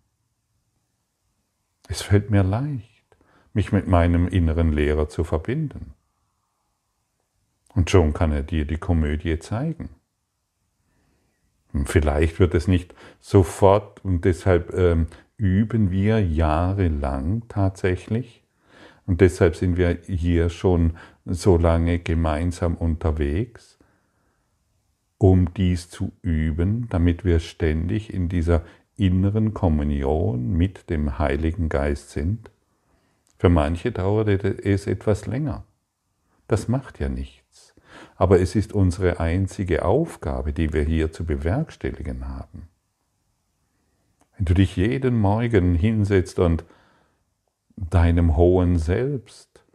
Es 1.87 2.01
fällt 2.01 2.29
mir 2.29 2.43
leicht, 2.43 3.17
mich 3.53 3.71
mit 3.71 3.87
meinem 3.87 4.27
inneren 4.27 4.73
Lehrer 4.73 5.07
zu 5.07 5.23
verbinden. 5.23 5.93
Und 7.73 7.89
schon 7.89 8.13
kann 8.13 8.31
er 8.31 8.43
dir 8.43 8.65
die 8.65 8.77
Komödie 8.77 9.39
zeigen. 9.39 9.89
Vielleicht 11.85 12.39
wird 12.39 12.53
es 12.53 12.67
nicht 12.67 12.93
sofort 13.19 14.03
und 14.03 14.25
deshalb 14.25 14.73
ähm, 14.73 15.07
üben 15.37 15.89
wir 15.91 16.19
jahrelang 16.19 17.43
tatsächlich. 17.47 18.43
Und 19.05 19.21
deshalb 19.21 19.55
sind 19.55 19.77
wir 19.77 19.97
hier 20.05 20.49
schon 20.49 20.93
so 21.25 21.57
lange 21.57 21.99
gemeinsam 21.99 22.75
unterwegs, 22.75 23.77
um 25.17 25.53
dies 25.53 25.89
zu 25.89 26.11
üben, 26.21 26.87
damit 26.89 27.25
wir 27.25 27.39
ständig 27.39 28.13
in 28.13 28.29
dieser 28.29 28.63
inneren 28.97 29.53
Kommunion 29.53 30.53
mit 30.53 30.89
dem 30.89 31.17
Heiligen 31.17 31.69
Geist 31.69 32.11
sind. 32.11 32.51
Für 33.37 33.49
manche 33.49 33.91
dauert 33.91 34.27
es 34.27 34.87
etwas 34.87 35.25
länger. 35.25 35.63
Das 36.47 36.67
macht 36.67 36.99
ja 36.99 37.09
nichts. 37.09 37.40
Aber 38.21 38.39
es 38.39 38.53
ist 38.53 38.71
unsere 38.71 39.19
einzige 39.19 39.83
Aufgabe, 39.83 40.53
die 40.53 40.73
wir 40.73 40.83
hier 40.83 41.11
zu 41.11 41.25
bewerkstelligen 41.25 42.27
haben. 42.27 42.67
Wenn 44.37 44.45
du 44.45 44.53
dich 44.53 44.75
jeden 44.75 45.19
Morgen 45.19 45.73
hinsetzt 45.73 46.37
und 46.37 46.63
deinem 47.75 48.37
hohen 48.37 48.77
Selbst 48.77 49.65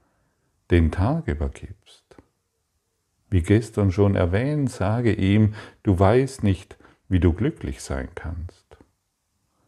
den 0.70 0.92
Tag 0.92 1.26
übergibst, 1.26 2.04
wie 3.30 3.42
gestern 3.42 3.90
schon 3.90 4.14
erwähnt, 4.14 4.70
sage 4.70 5.12
ihm, 5.12 5.54
du 5.82 5.98
weißt 5.98 6.44
nicht, 6.44 6.78
wie 7.08 7.18
du 7.18 7.32
glücklich 7.32 7.82
sein 7.82 8.10
kannst. 8.14 8.76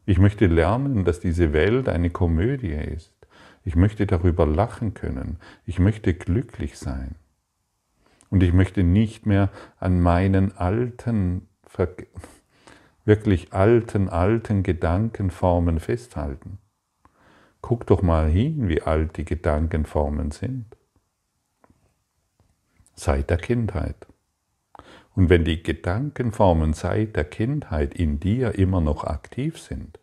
Ich 0.07 0.21
möchte 0.21 0.47
lernen, 0.47 1.05
dass 1.05 1.19
diese 1.19 1.53
Welt 1.53 1.89
eine 1.89 2.11
Komödie 2.11 2.75
ist. 2.75 3.13
Ich 3.65 3.75
möchte 3.75 4.07
darüber 4.07 4.47
lachen 4.47 4.95
können. 4.95 5.41
Ich 5.67 5.81
möchte 5.81 6.15
glücklich 6.15 6.79
sein. 6.79 7.17
Und 8.31 8.43
ich 8.43 8.53
möchte 8.53 8.83
nicht 8.83 9.27
mehr 9.27 9.51
an 9.79 10.01
meinen 10.01 10.57
alten, 10.57 11.49
wirklich 13.05 13.53
alten, 13.53 14.09
alten 14.09 14.63
Gedankenformen 14.63 15.81
festhalten. 15.81 16.59
guck 17.61 17.87
doch 17.87 18.03
mal 18.03 18.29
hin, 18.29 18.69
wie 18.69 18.83
alt 18.83 19.17
die 19.17 19.25
Gedankenformen 19.25 20.31
sind. 20.31 20.77
Seit 22.95 23.31
der 23.31 23.37
Kindheit. 23.37 24.07
Und 25.15 25.29
wenn 25.29 25.45
die 25.45 25.63
Gedankenformen 25.63 26.75
seit 26.75 27.17
der 27.17 27.25
Kindheit 27.25 27.95
in 27.95 28.21
dir 28.21 28.55
immer 28.55 28.81
noch 28.81 29.05
aktiv 29.05 29.59
sind, 29.59 29.99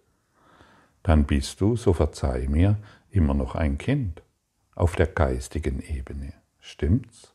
dann 1.03 1.25
bist 1.25 1.61
du, 1.61 1.75
so 1.75 1.93
verzeih 1.93 2.47
mir, 2.49 2.77
immer 3.09 3.33
noch 3.33 3.55
ein 3.55 3.77
Kind 3.77 4.21
auf 4.75 4.95
der 4.95 5.07
geistigen 5.07 5.79
Ebene. 5.79 6.33
Stimmt's? 6.59 7.34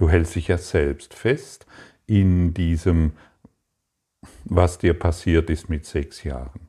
Du 0.00 0.08
hältst 0.08 0.34
dich 0.34 0.48
ja 0.48 0.56
selbst 0.56 1.12
fest 1.12 1.66
in 2.06 2.54
diesem, 2.54 3.12
was 4.46 4.78
dir 4.78 4.94
passiert 4.94 5.50
ist 5.50 5.68
mit 5.68 5.84
sechs 5.84 6.24
Jahren, 6.24 6.68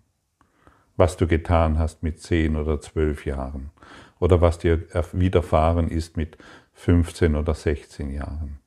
was 0.97 1.15
du 1.15 1.27
getan 1.27 1.79
hast 1.79 2.03
mit 2.03 2.19
zehn 2.19 2.57
oder 2.57 2.81
zwölf 2.81 3.25
Jahren 3.25 3.69
oder 4.19 4.41
was 4.41 4.57
dir 4.57 4.85
widerfahren 5.13 5.87
ist 5.87 6.17
mit 6.17 6.37
15 6.73 7.37
oder 7.37 7.53
16 7.53 8.11
Jahren. 8.11 8.59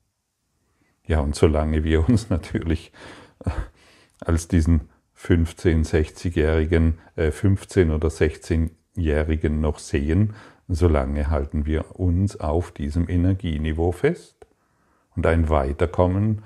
Ja, 1.07 1.21
und 1.21 1.35
solange 1.35 1.85
wir 1.85 2.09
uns 2.09 2.31
natürlich 2.31 2.91
als 4.21 4.49
diesen 4.49 4.89
15, 5.13 5.85
60-jährigen, 5.85 7.01
äh, 7.17 7.33
15 7.33 7.91
oder 7.91 8.09
16-jährigen 8.09 9.61
noch 9.61 9.79
sehen, 9.79 10.33
solange 10.69 11.29
halten 11.29 11.67
wir 11.67 12.01
uns 12.01 12.41
auf 12.41 12.73
diesem 12.73 13.11
Energieniveau 13.11 13.93
fest. 13.93 14.34
Und 15.17 15.27
ein 15.27 15.49
Weiterkommen 15.49 16.43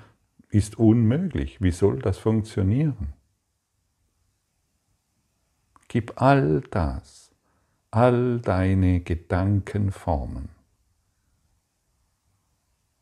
ist 0.49 0.77
unmöglich. 0.77 1.61
Wie 1.61 1.71
soll 1.71 1.99
das 1.99 2.17
funktionieren? 2.17 3.13
Gib 5.87 6.21
all 6.21 6.61
das, 6.69 7.31
all 7.89 8.39
deine 8.39 8.99
Gedankenformen, 8.99 10.49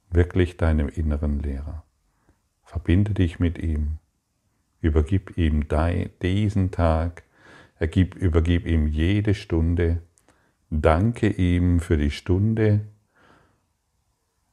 wirklich 0.10 0.56
deinem 0.56 0.88
inneren 0.88 1.40
Lehrer. 1.40 1.84
Verbinde 2.64 3.14
dich 3.14 3.40
mit 3.40 3.58
ihm, 3.58 3.98
übergib 4.80 5.38
ihm 5.38 5.68
diesen 6.22 6.72
Tag, 6.72 7.24
ergib, 7.78 8.16
übergib 8.16 8.66
ihm 8.66 8.88
jede 8.88 9.34
Stunde, 9.34 10.02
danke 10.70 11.28
ihm 11.28 11.82
für 11.82 11.98
die 11.98 12.12
Stunde, 12.12 12.88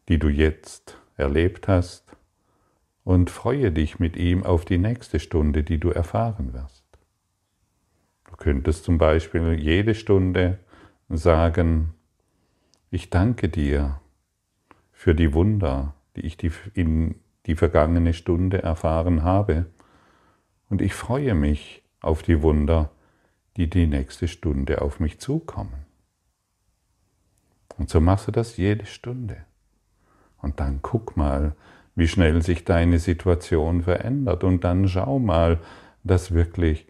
die 0.08 0.18
du 0.18 0.28
jetzt 0.28 0.98
erlebt 1.16 1.68
hast 1.68 2.16
und 3.04 3.30
freue 3.30 3.70
dich 3.70 3.98
mit 3.98 4.16
ihm 4.16 4.42
auf 4.42 4.64
die 4.64 4.78
nächste 4.78 5.20
Stunde, 5.20 5.62
die 5.62 5.78
du 5.78 5.90
erfahren 5.90 6.52
wirst. 6.52 6.84
Du 8.28 8.36
könntest 8.36 8.84
zum 8.84 8.98
Beispiel 8.98 9.54
jede 9.54 9.94
Stunde 9.94 10.58
sagen, 11.08 11.94
ich 12.90 13.10
danke 13.10 13.48
dir 13.48 14.00
für 14.92 15.14
die 15.14 15.34
Wunder, 15.34 15.94
die 16.16 16.22
ich 16.22 16.38
in 16.74 17.16
die 17.46 17.56
vergangene 17.56 18.14
Stunde 18.14 18.62
erfahren 18.62 19.22
habe, 19.22 19.66
und 20.70 20.80
ich 20.80 20.94
freue 20.94 21.34
mich 21.34 21.82
auf 22.00 22.22
die 22.22 22.42
Wunder, 22.42 22.90
die 23.56 23.68
die 23.68 23.86
nächste 23.86 24.28
Stunde 24.28 24.80
auf 24.80 24.98
mich 24.98 25.20
zukommen. 25.20 25.84
Und 27.76 27.90
so 27.90 28.00
machst 28.00 28.26
du 28.28 28.32
das 28.32 28.56
jede 28.56 28.86
Stunde. 28.86 29.44
Und 30.44 30.60
dann 30.60 30.80
guck 30.82 31.16
mal, 31.16 31.56
wie 31.94 32.06
schnell 32.06 32.42
sich 32.42 32.64
deine 32.64 32.98
Situation 32.98 33.82
verändert. 33.82 34.44
Und 34.44 34.62
dann 34.62 34.86
schau 34.88 35.18
mal, 35.18 35.58
dass 36.02 36.32
wirklich, 36.32 36.86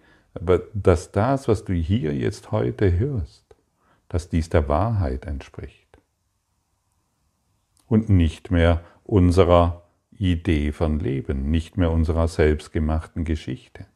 dass 0.75 1.13
das, 1.13 1.47
was 1.47 1.65
du 1.65 1.73
hier 1.73 2.15
jetzt 2.15 2.51
heute 2.51 2.99
hörst, 2.99 3.45
dass 4.09 4.29
dies 4.29 4.49
der 4.49 4.69
Wahrheit 4.69 5.27
entspricht. 5.27 5.99
Und 7.87 8.09
nicht 8.09 8.51
mehr 8.51 8.83
unserer 9.05 9.83
Idee 10.11 10.73
von 10.73 10.99
Leben, 10.99 11.51
nicht 11.51 11.77
mehr 11.77 11.93
unserer 11.93 12.27
selbstgemachten 12.27 13.25
Geschichte. 13.25 13.87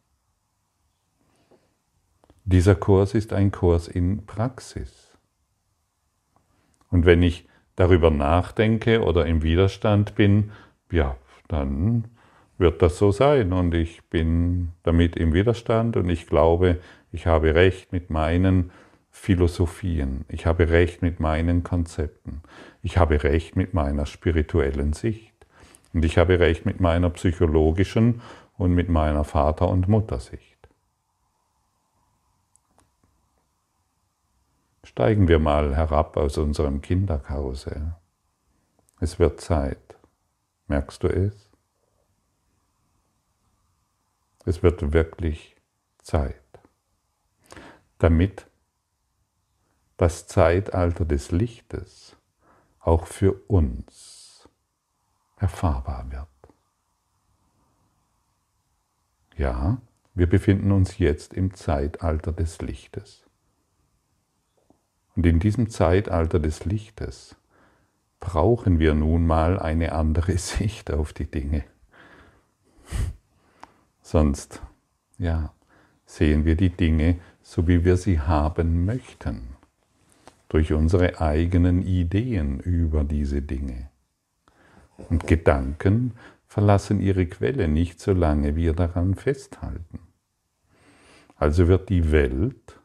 Dieser 2.44 2.77
Kurs 2.77 3.14
ist 3.14 3.33
ein 3.33 3.51
Kurs 3.51 3.88
in 3.88 4.25
Praxis. 4.25 5.16
Und 6.90 7.07
wenn 7.07 7.23
ich 7.23 7.47
darüber 7.79 8.11
nachdenke 8.11 9.03
oder 9.05 9.27
im 9.27 9.43
Widerstand 9.43 10.17
bin, 10.17 10.51
ja, 10.91 11.17
dann 11.47 12.09
wird 12.59 12.83
das 12.83 12.99
so 12.99 13.12
sein. 13.12 13.53
Und 13.53 13.73
ich 13.75 14.03
bin 14.11 14.73
damit 14.83 15.17
im 15.17 15.33
Widerstand 15.33 15.97
und 15.97 16.09
ich 16.09 16.27
glaube, 16.27 16.79
ich 17.12 17.27
habe 17.27 17.55
recht 17.55 17.93
mit 17.93 18.11
meinen 18.11 18.73
Philosophien, 19.11 20.25
ich 20.29 20.45
habe 20.47 20.69
recht 20.69 21.03
mit 21.03 21.21
meinen 21.21 21.62
Konzepten, 21.62 22.43
ich 22.83 22.99
habe 22.99 23.23
recht 23.23 23.57
mit 23.57 23.75
meiner 23.75 24.07
spirituellen 24.07 24.93
Sicht. 24.93 25.33
Und 25.95 26.05
ich 26.05 26.19
habe 26.19 26.38
recht 26.38 26.67
mit 26.67 26.81
meiner 26.81 27.11
psychologischen 27.11 28.21
und 28.57 28.75
mit 28.75 28.88
meiner 28.88 29.25
Vater- 29.25 29.69
und 29.69 29.88
Muttersicht. 29.88 30.58
Steigen 34.88 35.29
wir 35.29 35.38
mal 35.38 35.77
herab 35.77 36.16
aus 36.16 36.38
unserem 36.38 36.81
Kinderhause. 36.81 37.94
Es 39.01 39.18
wird 39.18 39.38
Zeit. 39.38 39.98
Merkst 40.66 41.03
du 41.03 41.09
es? 41.09 41.51
Es 44.46 44.62
wird 44.62 44.94
wirklich 44.94 45.57
Zeit. 45.98 46.42
Damit 47.98 48.46
das 49.98 50.27
Zeitalter 50.27 51.05
des 51.05 51.33
Lichtes 51.33 52.16
auch 52.81 53.07
für 53.07 53.35
uns 53.46 54.48
erfahrbar 55.37 56.11
wird. 56.11 56.55
Ja, 59.37 59.83
wir 60.14 60.31
befinden 60.31 60.72
uns 60.72 60.96
jetzt 60.96 61.35
im 61.35 61.53
Zeitalter 61.53 62.33
des 62.33 62.62
Lichtes. 62.62 63.28
Und 65.18 65.26
in 65.26 65.40
diesem 65.40 65.68
Zeitalter 65.68 66.38
des 66.38 66.64
Lichtes 66.64 67.35
brauchen 68.20 68.78
wir 68.78 68.94
nun 68.94 69.26
mal 69.26 69.59
eine 69.59 69.90
andere 69.90 70.38
Sicht 70.38 70.92
auf 70.92 71.12
die 71.12 71.28
Dinge. 71.28 71.64
Sonst, 74.00 74.62
ja, 75.18 75.52
sehen 76.07 76.44
wir 76.44 76.54
die 76.54 76.70
Dinge 76.70 77.16
so, 77.42 77.66
wie 77.66 77.85
wir 77.85 77.96
sie 77.96 78.20
haben 78.20 78.85
möchten, 78.85 79.57
durch 80.48 80.72
unsere 80.72 81.20
eigenen 81.20 81.83
Ideen 81.83 82.61
über 82.61 83.02
diese 83.02 83.42
Dinge. 83.42 83.90
Und 84.98 85.26
Gedanken 85.26 86.12
verlassen 86.46 87.00
ihre 87.00 87.26
Quelle 87.26 87.66
nicht, 87.66 87.98
solange 87.98 88.54
wir 88.54 88.72
daran 88.72 89.16
festhalten. 89.16 89.98
Also 91.35 91.66
wird 91.66 91.88
die 91.88 92.12
Welt 92.12 92.78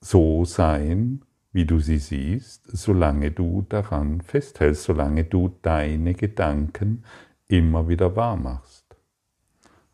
so 0.00 0.44
sein, 0.44 1.22
wie 1.52 1.66
du 1.66 1.78
sie 1.78 1.98
siehst, 1.98 2.64
solange 2.66 3.32
du 3.32 3.66
daran 3.68 4.20
festhältst, 4.20 4.84
solange 4.84 5.24
du 5.24 5.56
deine 5.62 6.14
Gedanken 6.14 7.04
immer 7.48 7.88
wieder 7.88 8.16
wahr 8.16 8.36
machst, 8.36 8.96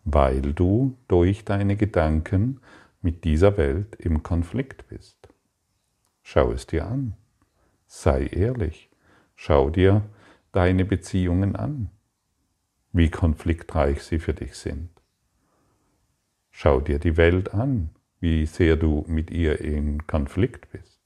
weil 0.05 0.42
du 0.53 0.97
durch 1.09 1.45
deine 1.45 1.77
Gedanken 1.77 2.61
mit 3.01 3.25
dieser 3.25 3.57
Welt 3.57 3.97
im 3.97 4.23
Konflikt 4.23 4.87
bist. 4.88 5.29
Schau 6.23 6.53
es 6.53 6.66
dir 6.66 6.87
an, 6.87 7.16
sei 7.87 8.27
ehrlich, 8.27 8.90
schau 9.35 9.71
dir 9.71 10.03
deine 10.53 10.85
Beziehungen 10.85 11.57
an, 11.57 11.90
wie 12.92 13.11
konfliktreich 13.11 14.03
sie 14.03 14.19
für 14.19 14.35
dich 14.35 14.57
sind. 14.57 14.90
Schau 16.51 16.81
dir 16.81 16.99
die 16.99 17.16
Welt 17.16 17.55
an, 17.55 17.90
wie 18.26 18.44
sehr 18.44 18.74
du 18.74 19.04
mit 19.06 19.30
ihr 19.30 19.60
in 19.60 20.04
Konflikt 20.08 20.72
bist. 20.72 21.00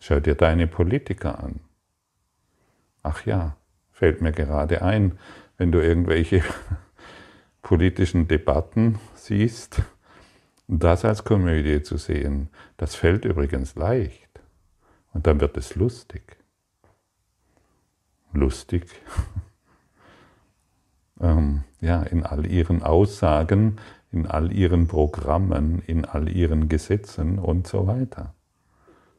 Schau 0.00 0.18
dir 0.18 0.34
deine 0.34 0.66
Politiker 0.66 1.44
an. 1.44 1.60
Ach 3.02 3.26
ja, 3.26 3.58
fällt 3.90 4.22
mir 4.22 4.32
gerade 4.32 4.80
ein, 4.80 5.18
wenn 5.58 5.70
du 5.70 5.78
irgendwelche 5.78 6.42
politischen 7.62 8.28
Debatten 8.28 8.98
siehst, 9.14 9.82
das 10.68 11.04
als 11.04 11.22
Komödie 11.22 11.82
zu 11.82 11.98
sehen, 11.98 12.48
das 12.78 12.94
fällt 12.94 13.26
übrigens 13.26 13.74
leicht. 13.74 14.40
Und 15.12 15.26
dann 15.26 15.38
wird 15.42 15.58
es 15.58 15.74
lustig. 15.74 16.38
Lustig. 18.32 18.86
ähm, 21.20 21.64
ja, 21.82 22.02
in 22.04 22.24
all 22.24 22.46
ihren 22.46 22.82
Aussagen 22.82 23.76
in 24.12 24.26
all 24.26 24.52
ihren 24.52 24.86
Programmen, 24.86 25.80
in 25.86 26.04
all 26.04 26.28
ihren 26.28 26.68
Gesetzen 26.68 27.38
und 27.38 27.66
so 27.66 27.86
weiter. 27.86 28.34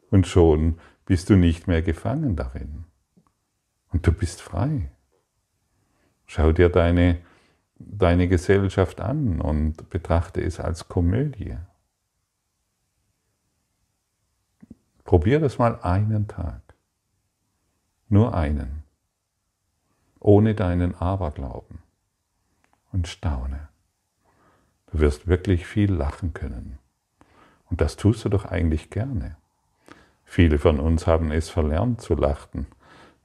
Und 0.09 0.27
schon 0.27 0.79
bist 1.05 1.29
du 1.29 1.35
nicht 1.35 1.67
mehr 1.67 1.81
gefangen 1.81 2.35
darin. 2.35 2.85
Und 3.91 4.07
du 4.07 4.11
bist 4.11 4.41
frei. 4.41 4.91
Schau 6.25 6.51
dir 6.51 6.69
deine 6.69 7.19
deine 7.85 8.27
Gesellschaft 8.27 9.01
an 9.01 9.41
und 9.41 9.89
betrachte 9.89 10.41
es 10.41 10.59
als 10.59 10.87
Komödie. 10.87 11.57
Probier 15.03 15.39
das 15.39 15.57
mal 15.57 15.79
einen 15.81 16.27
Tag. 16.27 16.61
Nur 18.07 18.33
einen. 18.33 18.83
Ohne 20.19 20.55
deinen 20.55 20.95
Aberglauben. 20.95 21.79
Und 22.91 23.07
staune. 23.07 23.69
Du 24.93 24.99
wirst 24.99 25.27
wirklich 25.27 25.65
viel 25.65 25.91
lachen 25.91 26.33
können. 26.33 26.77
Und 27.69 27.81
das 27.81 27.95
tust 27.95 28.23
du 28.23 28.29
doch 28.29 28.45
eigentlich 28.45 28.91
gerne. 28.91 29.35
Viele 30.23 30.59
von 30.59 30.79
uns 30.79 31.07
haben 31.07 31.31
es 31.31 31.49
verlernt 31.49 31.99
zu 31.99 32.13
lachen, 32.13 32.67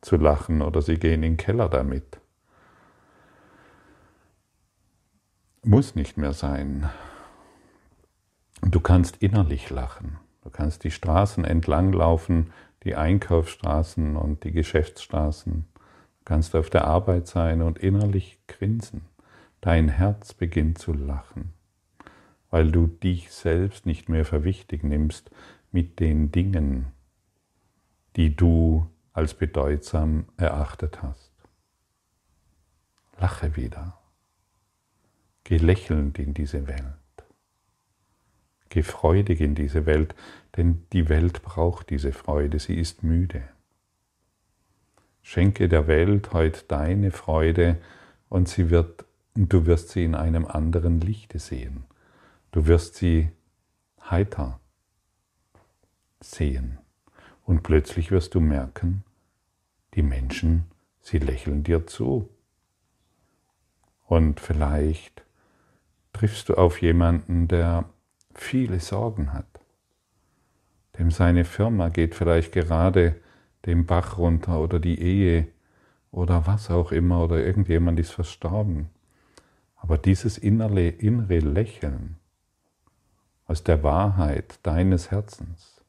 zu 0.00 0.16
lachen 0.16 0.62
oder 0.62 0.80
sie 0.80 0.96
gehen 0.96 1.22
in 1.22 1.32
den 1.32 1.36
Keller 1.36 1.68
damit. 1.68 2.20
Muss 5.62 5.94
nicht 5.94 6.16
mehr 6.16 6.32
sein. 6.32 6.88
Du 8.62 8.80
kannst 8.80 9.18
innerlich 9.18 9.68
lachen. 9.68 10.18
Du 10.42 10.50
kannst 10.50 10.84
die 10.84 10.90
Straßen 10.90 11.44
entlang 11.44 11.92
laufen, 11.92 12.52
die 12.84 12.94
Einkaufsstraßen 12.94 14.16
und 14.16 14.44
die 14.44 14.52
Geschäftsstraßen. 14.52 15.66
Du 15.74 16.24
kannst 16.24 16.56
auf 16.56 16.70
der 16.70 16.86
Arbeit 16.86 17.26
sein 17.26 17.60
und 17.60 17.78
innerlich 17.78 18.38
grinsen. 18.46 19.02
Dein 19.60 19.88
Herz 19.88 20.32
beginnt 20.32 20.78
zu 20.78 20.92
lachen, 20.92 21.52
weil 22.50 22.70
du 22.70 22.86
dich 22.86 23.30
selbst 23.30 23.86
nicht 23.86 24.08
mehr 24.08 24.24
für 24.24 24.44
wichtig 24.44 24.84
nimmst 24.84 25.30
mit 25.70 26.00
den 26.00 26.32
Dingen, 26.32 26.92
die 28.16 28.34
du 28.34 28.88
als 29.12 29.34
bedeutsam 29.34 30.26
erachtet 30.36 31.02
hast. 31.02 31.32
Lache 33.18 33.56
wieder. 33.56 33.98
Geh 35.44 35.56
lächelnd 35.56 36.18
in 36.18 36.34
diese 36.34 36.66
Welt. 36.68 36.94
Geh 38.68 38.82
freudig 38.82 39.40
in 39.40 39.54
diese 39.54 39.86
Welt, 39.86 40.14
denn 40.56 40.86
die 40.92 41.08
Welt 41.08 41.42
braucht 41.42 41.90
diese 41.90 42.12
Freude, 42.12 42.58
sie 42.58 42.74
ist 42.74 43.02
müde. 43.02 43.42
Schenke 45.22 45.68
der 45.68 45.86
Welt 45.86 46.32
heute 46.32 46.64
deine 46.68 47.10
Freude 47.10 47.78
und 48.28 48.48
sie 48.48 48.70
wird, 48.70 49.04
du 49.34 49.66
wirst 49.66 49.90
sie 49.90 50.04
in 50.04 50.14
einem 50.14 50.46
anderen 50.46 51.00
Lichte 51.00 51.38
sehen. 51.38 51.84
Du 52.50 52.66
wirst 52.66 52.94
sie 52.94 53.30
heiter 54.00 54.60
sehen. 56.20 56.78
Und 57.44 57.62
plötzlich 57.62 58.10
wirst 58.10 58.34
du 58.34 58.40
merken, 58.40 59.04
die 59.94 60.02
Menschen, 60.02 60.64
sie 61.00 61.18
lächeln 61.18 61.62
dir 61.64 61.86
zu. 61.86 62.28
Und 64.06 64.40
vielleicht 64.40 65.24
triffst 66.12 66.48
du 66.48 66.54
auf 66.54 66.82
jemanden, 66.82 67.48
der 67.48 67.84
viele 68.34 68.80
Sorgen 68.80 69.32
hat. 69.32 69.46
Dem 70.98 71.10
seine 71.10 71.44
Firma 71.44 71.88
geht 71.88 72.14
vielleicht 72.14 72.52
gerade 72.52 73.20
den 73.66 73.86
Bach 73.86 74.18
runter 74.18 74.60
oder 74.60 74.80
die 74.80 75.00
Ehe 75.00 75.48
oder 76.10 76.46
was 76.46 76.70
auch 76.70 76.92
immer 76.92 77.22
oder 77.22 77.44
irgendjemand 77.44 78.00
ist 78.00 78.10
verstorben. 78.10 78.88
Aber 79.76 79.96
dieses 79.96 80.38
innere, 80.38 80.88
innere 80.88 81.38
Lächeln 81.38 82.17
aus 83.48 83.64
der 83.64 83.82
Wahrheit 83.82 84.60
deines 84.62 85.10
Herzens, 85.10 85.80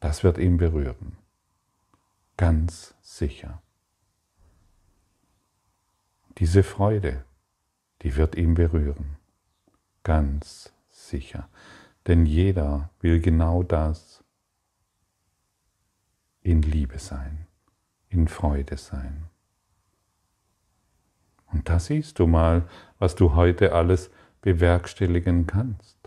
das 0.00 0.22
wird 0.22 0.38
ihn 0.38 0.56
berühren. 0.56 1.18
Ganz 2.36 2.94
sicher. 3.02 3.60
Diese 6.38 6.62
Freude, 6.62 7.24
die 8.02 8.14
wird 8.14 8.36
ihn 8.36 8.54
berühren. 8.54 9.16
Ganz 10.04 10.72
sicher. 10.88 11.48
Denn 12.06 12.26
jeder 12.26 12.90
will 13.00 13.20
genau 13.20 13.64
das 13.64 14.22
in 16.42 16.62
Liebe 16.62 17.00
sein, 17.00 17.48
in 18.08 18.28
Freude 18.28 18.76
sein. 18.76 19.24
Und 21.52 21.68
da 21.68 21.80
siehst 21.80 22.20
du 22.20 22.28
mal, 22.28 22.68
was 23.00 23.16
du 23.16 23.34
heute 23.34 23.72
alles 23.72 24.10
bewerkstelligen 24.42 25.48
kannst. 25.48 25.97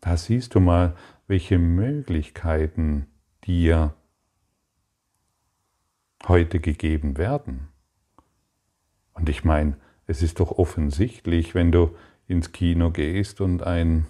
Da 0.00 0.16
siehst 0.16 0.54
du 0.54 0.60
mal, 0.60 0.96
welche 1.26 1.58
Möglichkeiten 1.58 3.06
dir 3.44 3.94
heute 6.26 6.60
gegeben 6.60 7.16
werden. 7.18 7.68
Und 9.14 9.28
ich 9.28 9.44
meine, 9.44 9.76
es 10.06 10.22
ist 10.22 10.40
doch 10.40 10.52
offensichtlich, 10.52 11.54
wenn 11.54 11.72
du 11.72 11.94
ins 12.26 12.52
Kino 12.52 12.90
gehst 12.90 13.40
und 13.40 13.62
ein, 13.62 14.06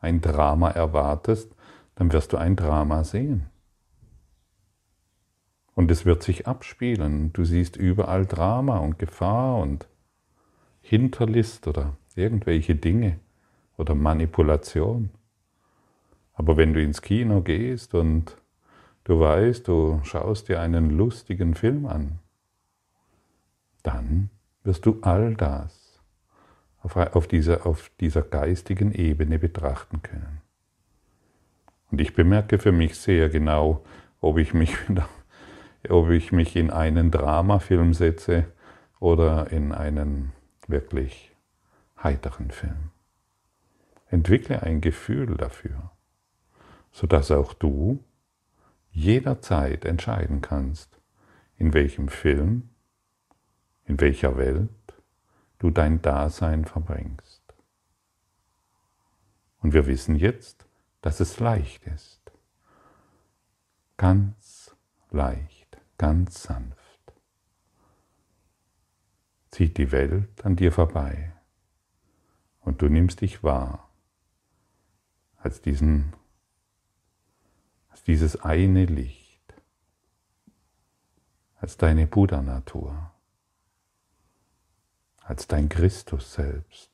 ein 0.00 0.20
Drama 0.20 0.70
erwartest, 0.70 1.54
dann 1.94 2.12
wirst 2.12 2.32
du 2.32 2.36
ein 2.36 2.56
Drama 2.56 3.04
sehen. 3.04 3.46
Und 5.74 5.90
es 5.90 6.04
wird 6.04 6.22
sich 6.22 6.46
abspielen. 6.46 7.32
Du 7.32 7.44
siehst 7.44 7.76
überall 7.76 8.26
Drama 8.26 8.78
und 8.78 8.98
Gefahr 8.98 9.58
und 9.58 9.88
Hinterlist 10.80 11.68
oder 11.68 11.96
irgendwelche 12.14 12.74
Dinge 12.74 13.18
oder 13.76 13.94
Manipulation. 13.94 15.10
Aber 16.40 16.56
wenn 16.56 16.72
du 16.72 16.82
ins 16.82 17.02
Kino 17.02 17.42
gehst 17.42 17.92
und 17.92 18.34
du 19.04 19.20
weißt, 19.20 19.68
du 19.68 20.00
schaust 20.04 20.48
dir 20.48 20.58
einen 20.62 20.88
lustigen 20.88 21.54
Film 21.54 21.84
an, 21.84 22.18
dann 23.82 24.30
wirst 24.64 24.86
du 24.86 25.00
all 25.02 25.34
das 25.34 26.00
auf, 26.80 27.26
dieser, 27.26 27.66
auf 27.66 27.90
dieser 28.00 28.22
geistigen 28.22 28.90
Ebene 28.92 29.38
betrachten 29.38 30.00
können. 30.00 30.40
Und 31.90 32.00
ich 32.00 32.14
bemerke 32.14 32.58
für 32.58 32.72
mich 32.72 32.96
sehr 32.96 33.28
genau, 33.28 33.84
ob 34.22 34.38
ich 34.38 34.54
mich, 34.54 34.74
ob 35.90 36.08
ich 36.08 36.32
mich 36.32 36.56
in 36.56 36.70
einen 36.70 37.10
Dramafilm 37.10 37.92
setze 37.92 38.46
oder 38.98 39.52
in 39.52 39.72
einen 39.72 40.32
wirklich 40.68 41.32
heiteren 42.02 42.50
Film. 42.50 42.92
Entwickle 44.08 44.62
ein 44.62 44.80
Gefühl 44.80 45.36
dafür, 45.36 45.90
sodass 46.90 47.30
auch 47.30 47.54
du 47.54 48.04
jederzeit 48.90 49.84
entscheiden 49.84 50.40
kannst, 50.40 51.00
in 51.56 51.72
welchem 51.72 52.08
Film 52.08 52.70
in 53.84 54.00
welcher 54.00 54.36
Welt 54.36 54.70
du 55.58 55.70
dein 55.70 56.00
Dasein 56.00 56.64
verbringst. 56.64 57.42
Und 59.58 59.74
wir 59.74 59.86
wissen 59.86 60.16
jetzt, 60.16 60.66
dass 61.02 61.20
es 61.20 61.40
leicht 61.40 61.86
ist. 61.86 62.20
Ganz 63.96 64.76
leicht, 65.10 65.78
ganz 65.98 66.42
sanft. 66.42 66.78
Zieht 69.50 69.76
die 69.76 69.92
Welt 69.92 70.44
an 70.44 70.56
dir 70.56 70.72
vorbei 70.72 71.32
und 72.60 72.80
du 72.80 72.88
nimmst 72.88 73.20
dich 73.20 73.42
wahr 73.42 73.90
als, 75.36 75.60
diesen, 75.60 76.14
als 78.00 78.04
dieses 78.06 78.40
eine 78.40 78.86
Licht, 78.86 79.54
als 81.60 81.76
deine 81.76 82.06
Buddha-Natur 82.06 83.12
als 85.22 85.46
dein 85.46 85.68
Christus 85.68 86.32
selbst, 86.32 86.90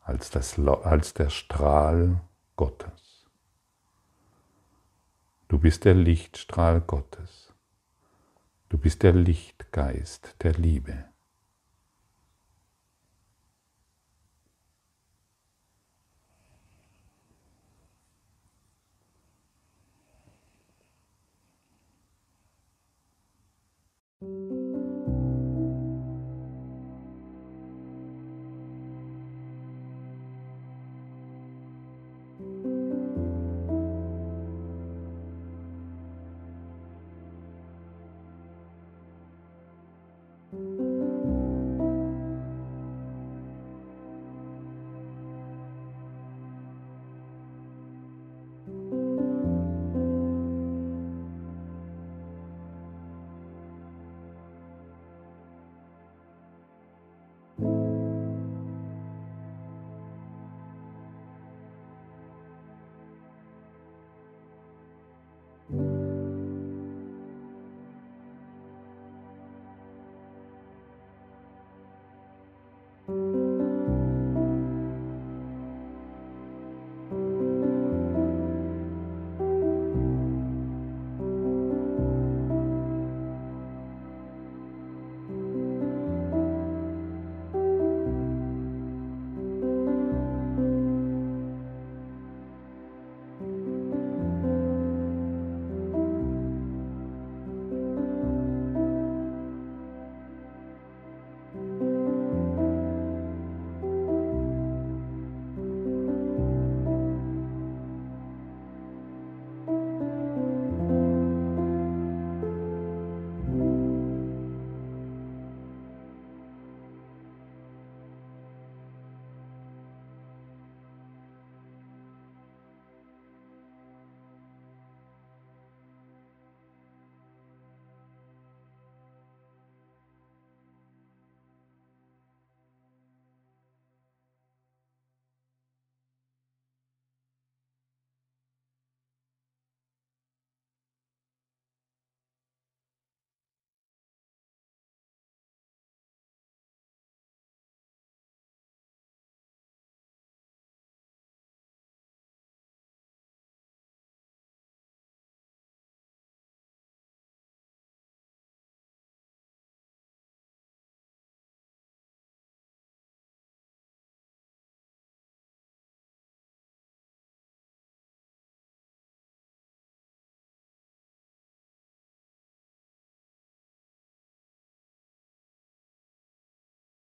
als, 0.00 0.30
das, 0.30 0.58
als 0.58 1.12
der 1.12 1.28
Strahl 1.28 2.22
Gottes. 2.56 3.26
Du 5.48 5.58
bist 5.58 5.84
der 5.84 5.94
Lichtstrahl 5.94 6.80
Gottes. 6.80 7.52
Du 8.70 8.78
bist 8.78 9.02
der 9.02 9.12
Lichtgeist 9.12 10.36
der 10.42 10.54
Liebe. 10.54 11.04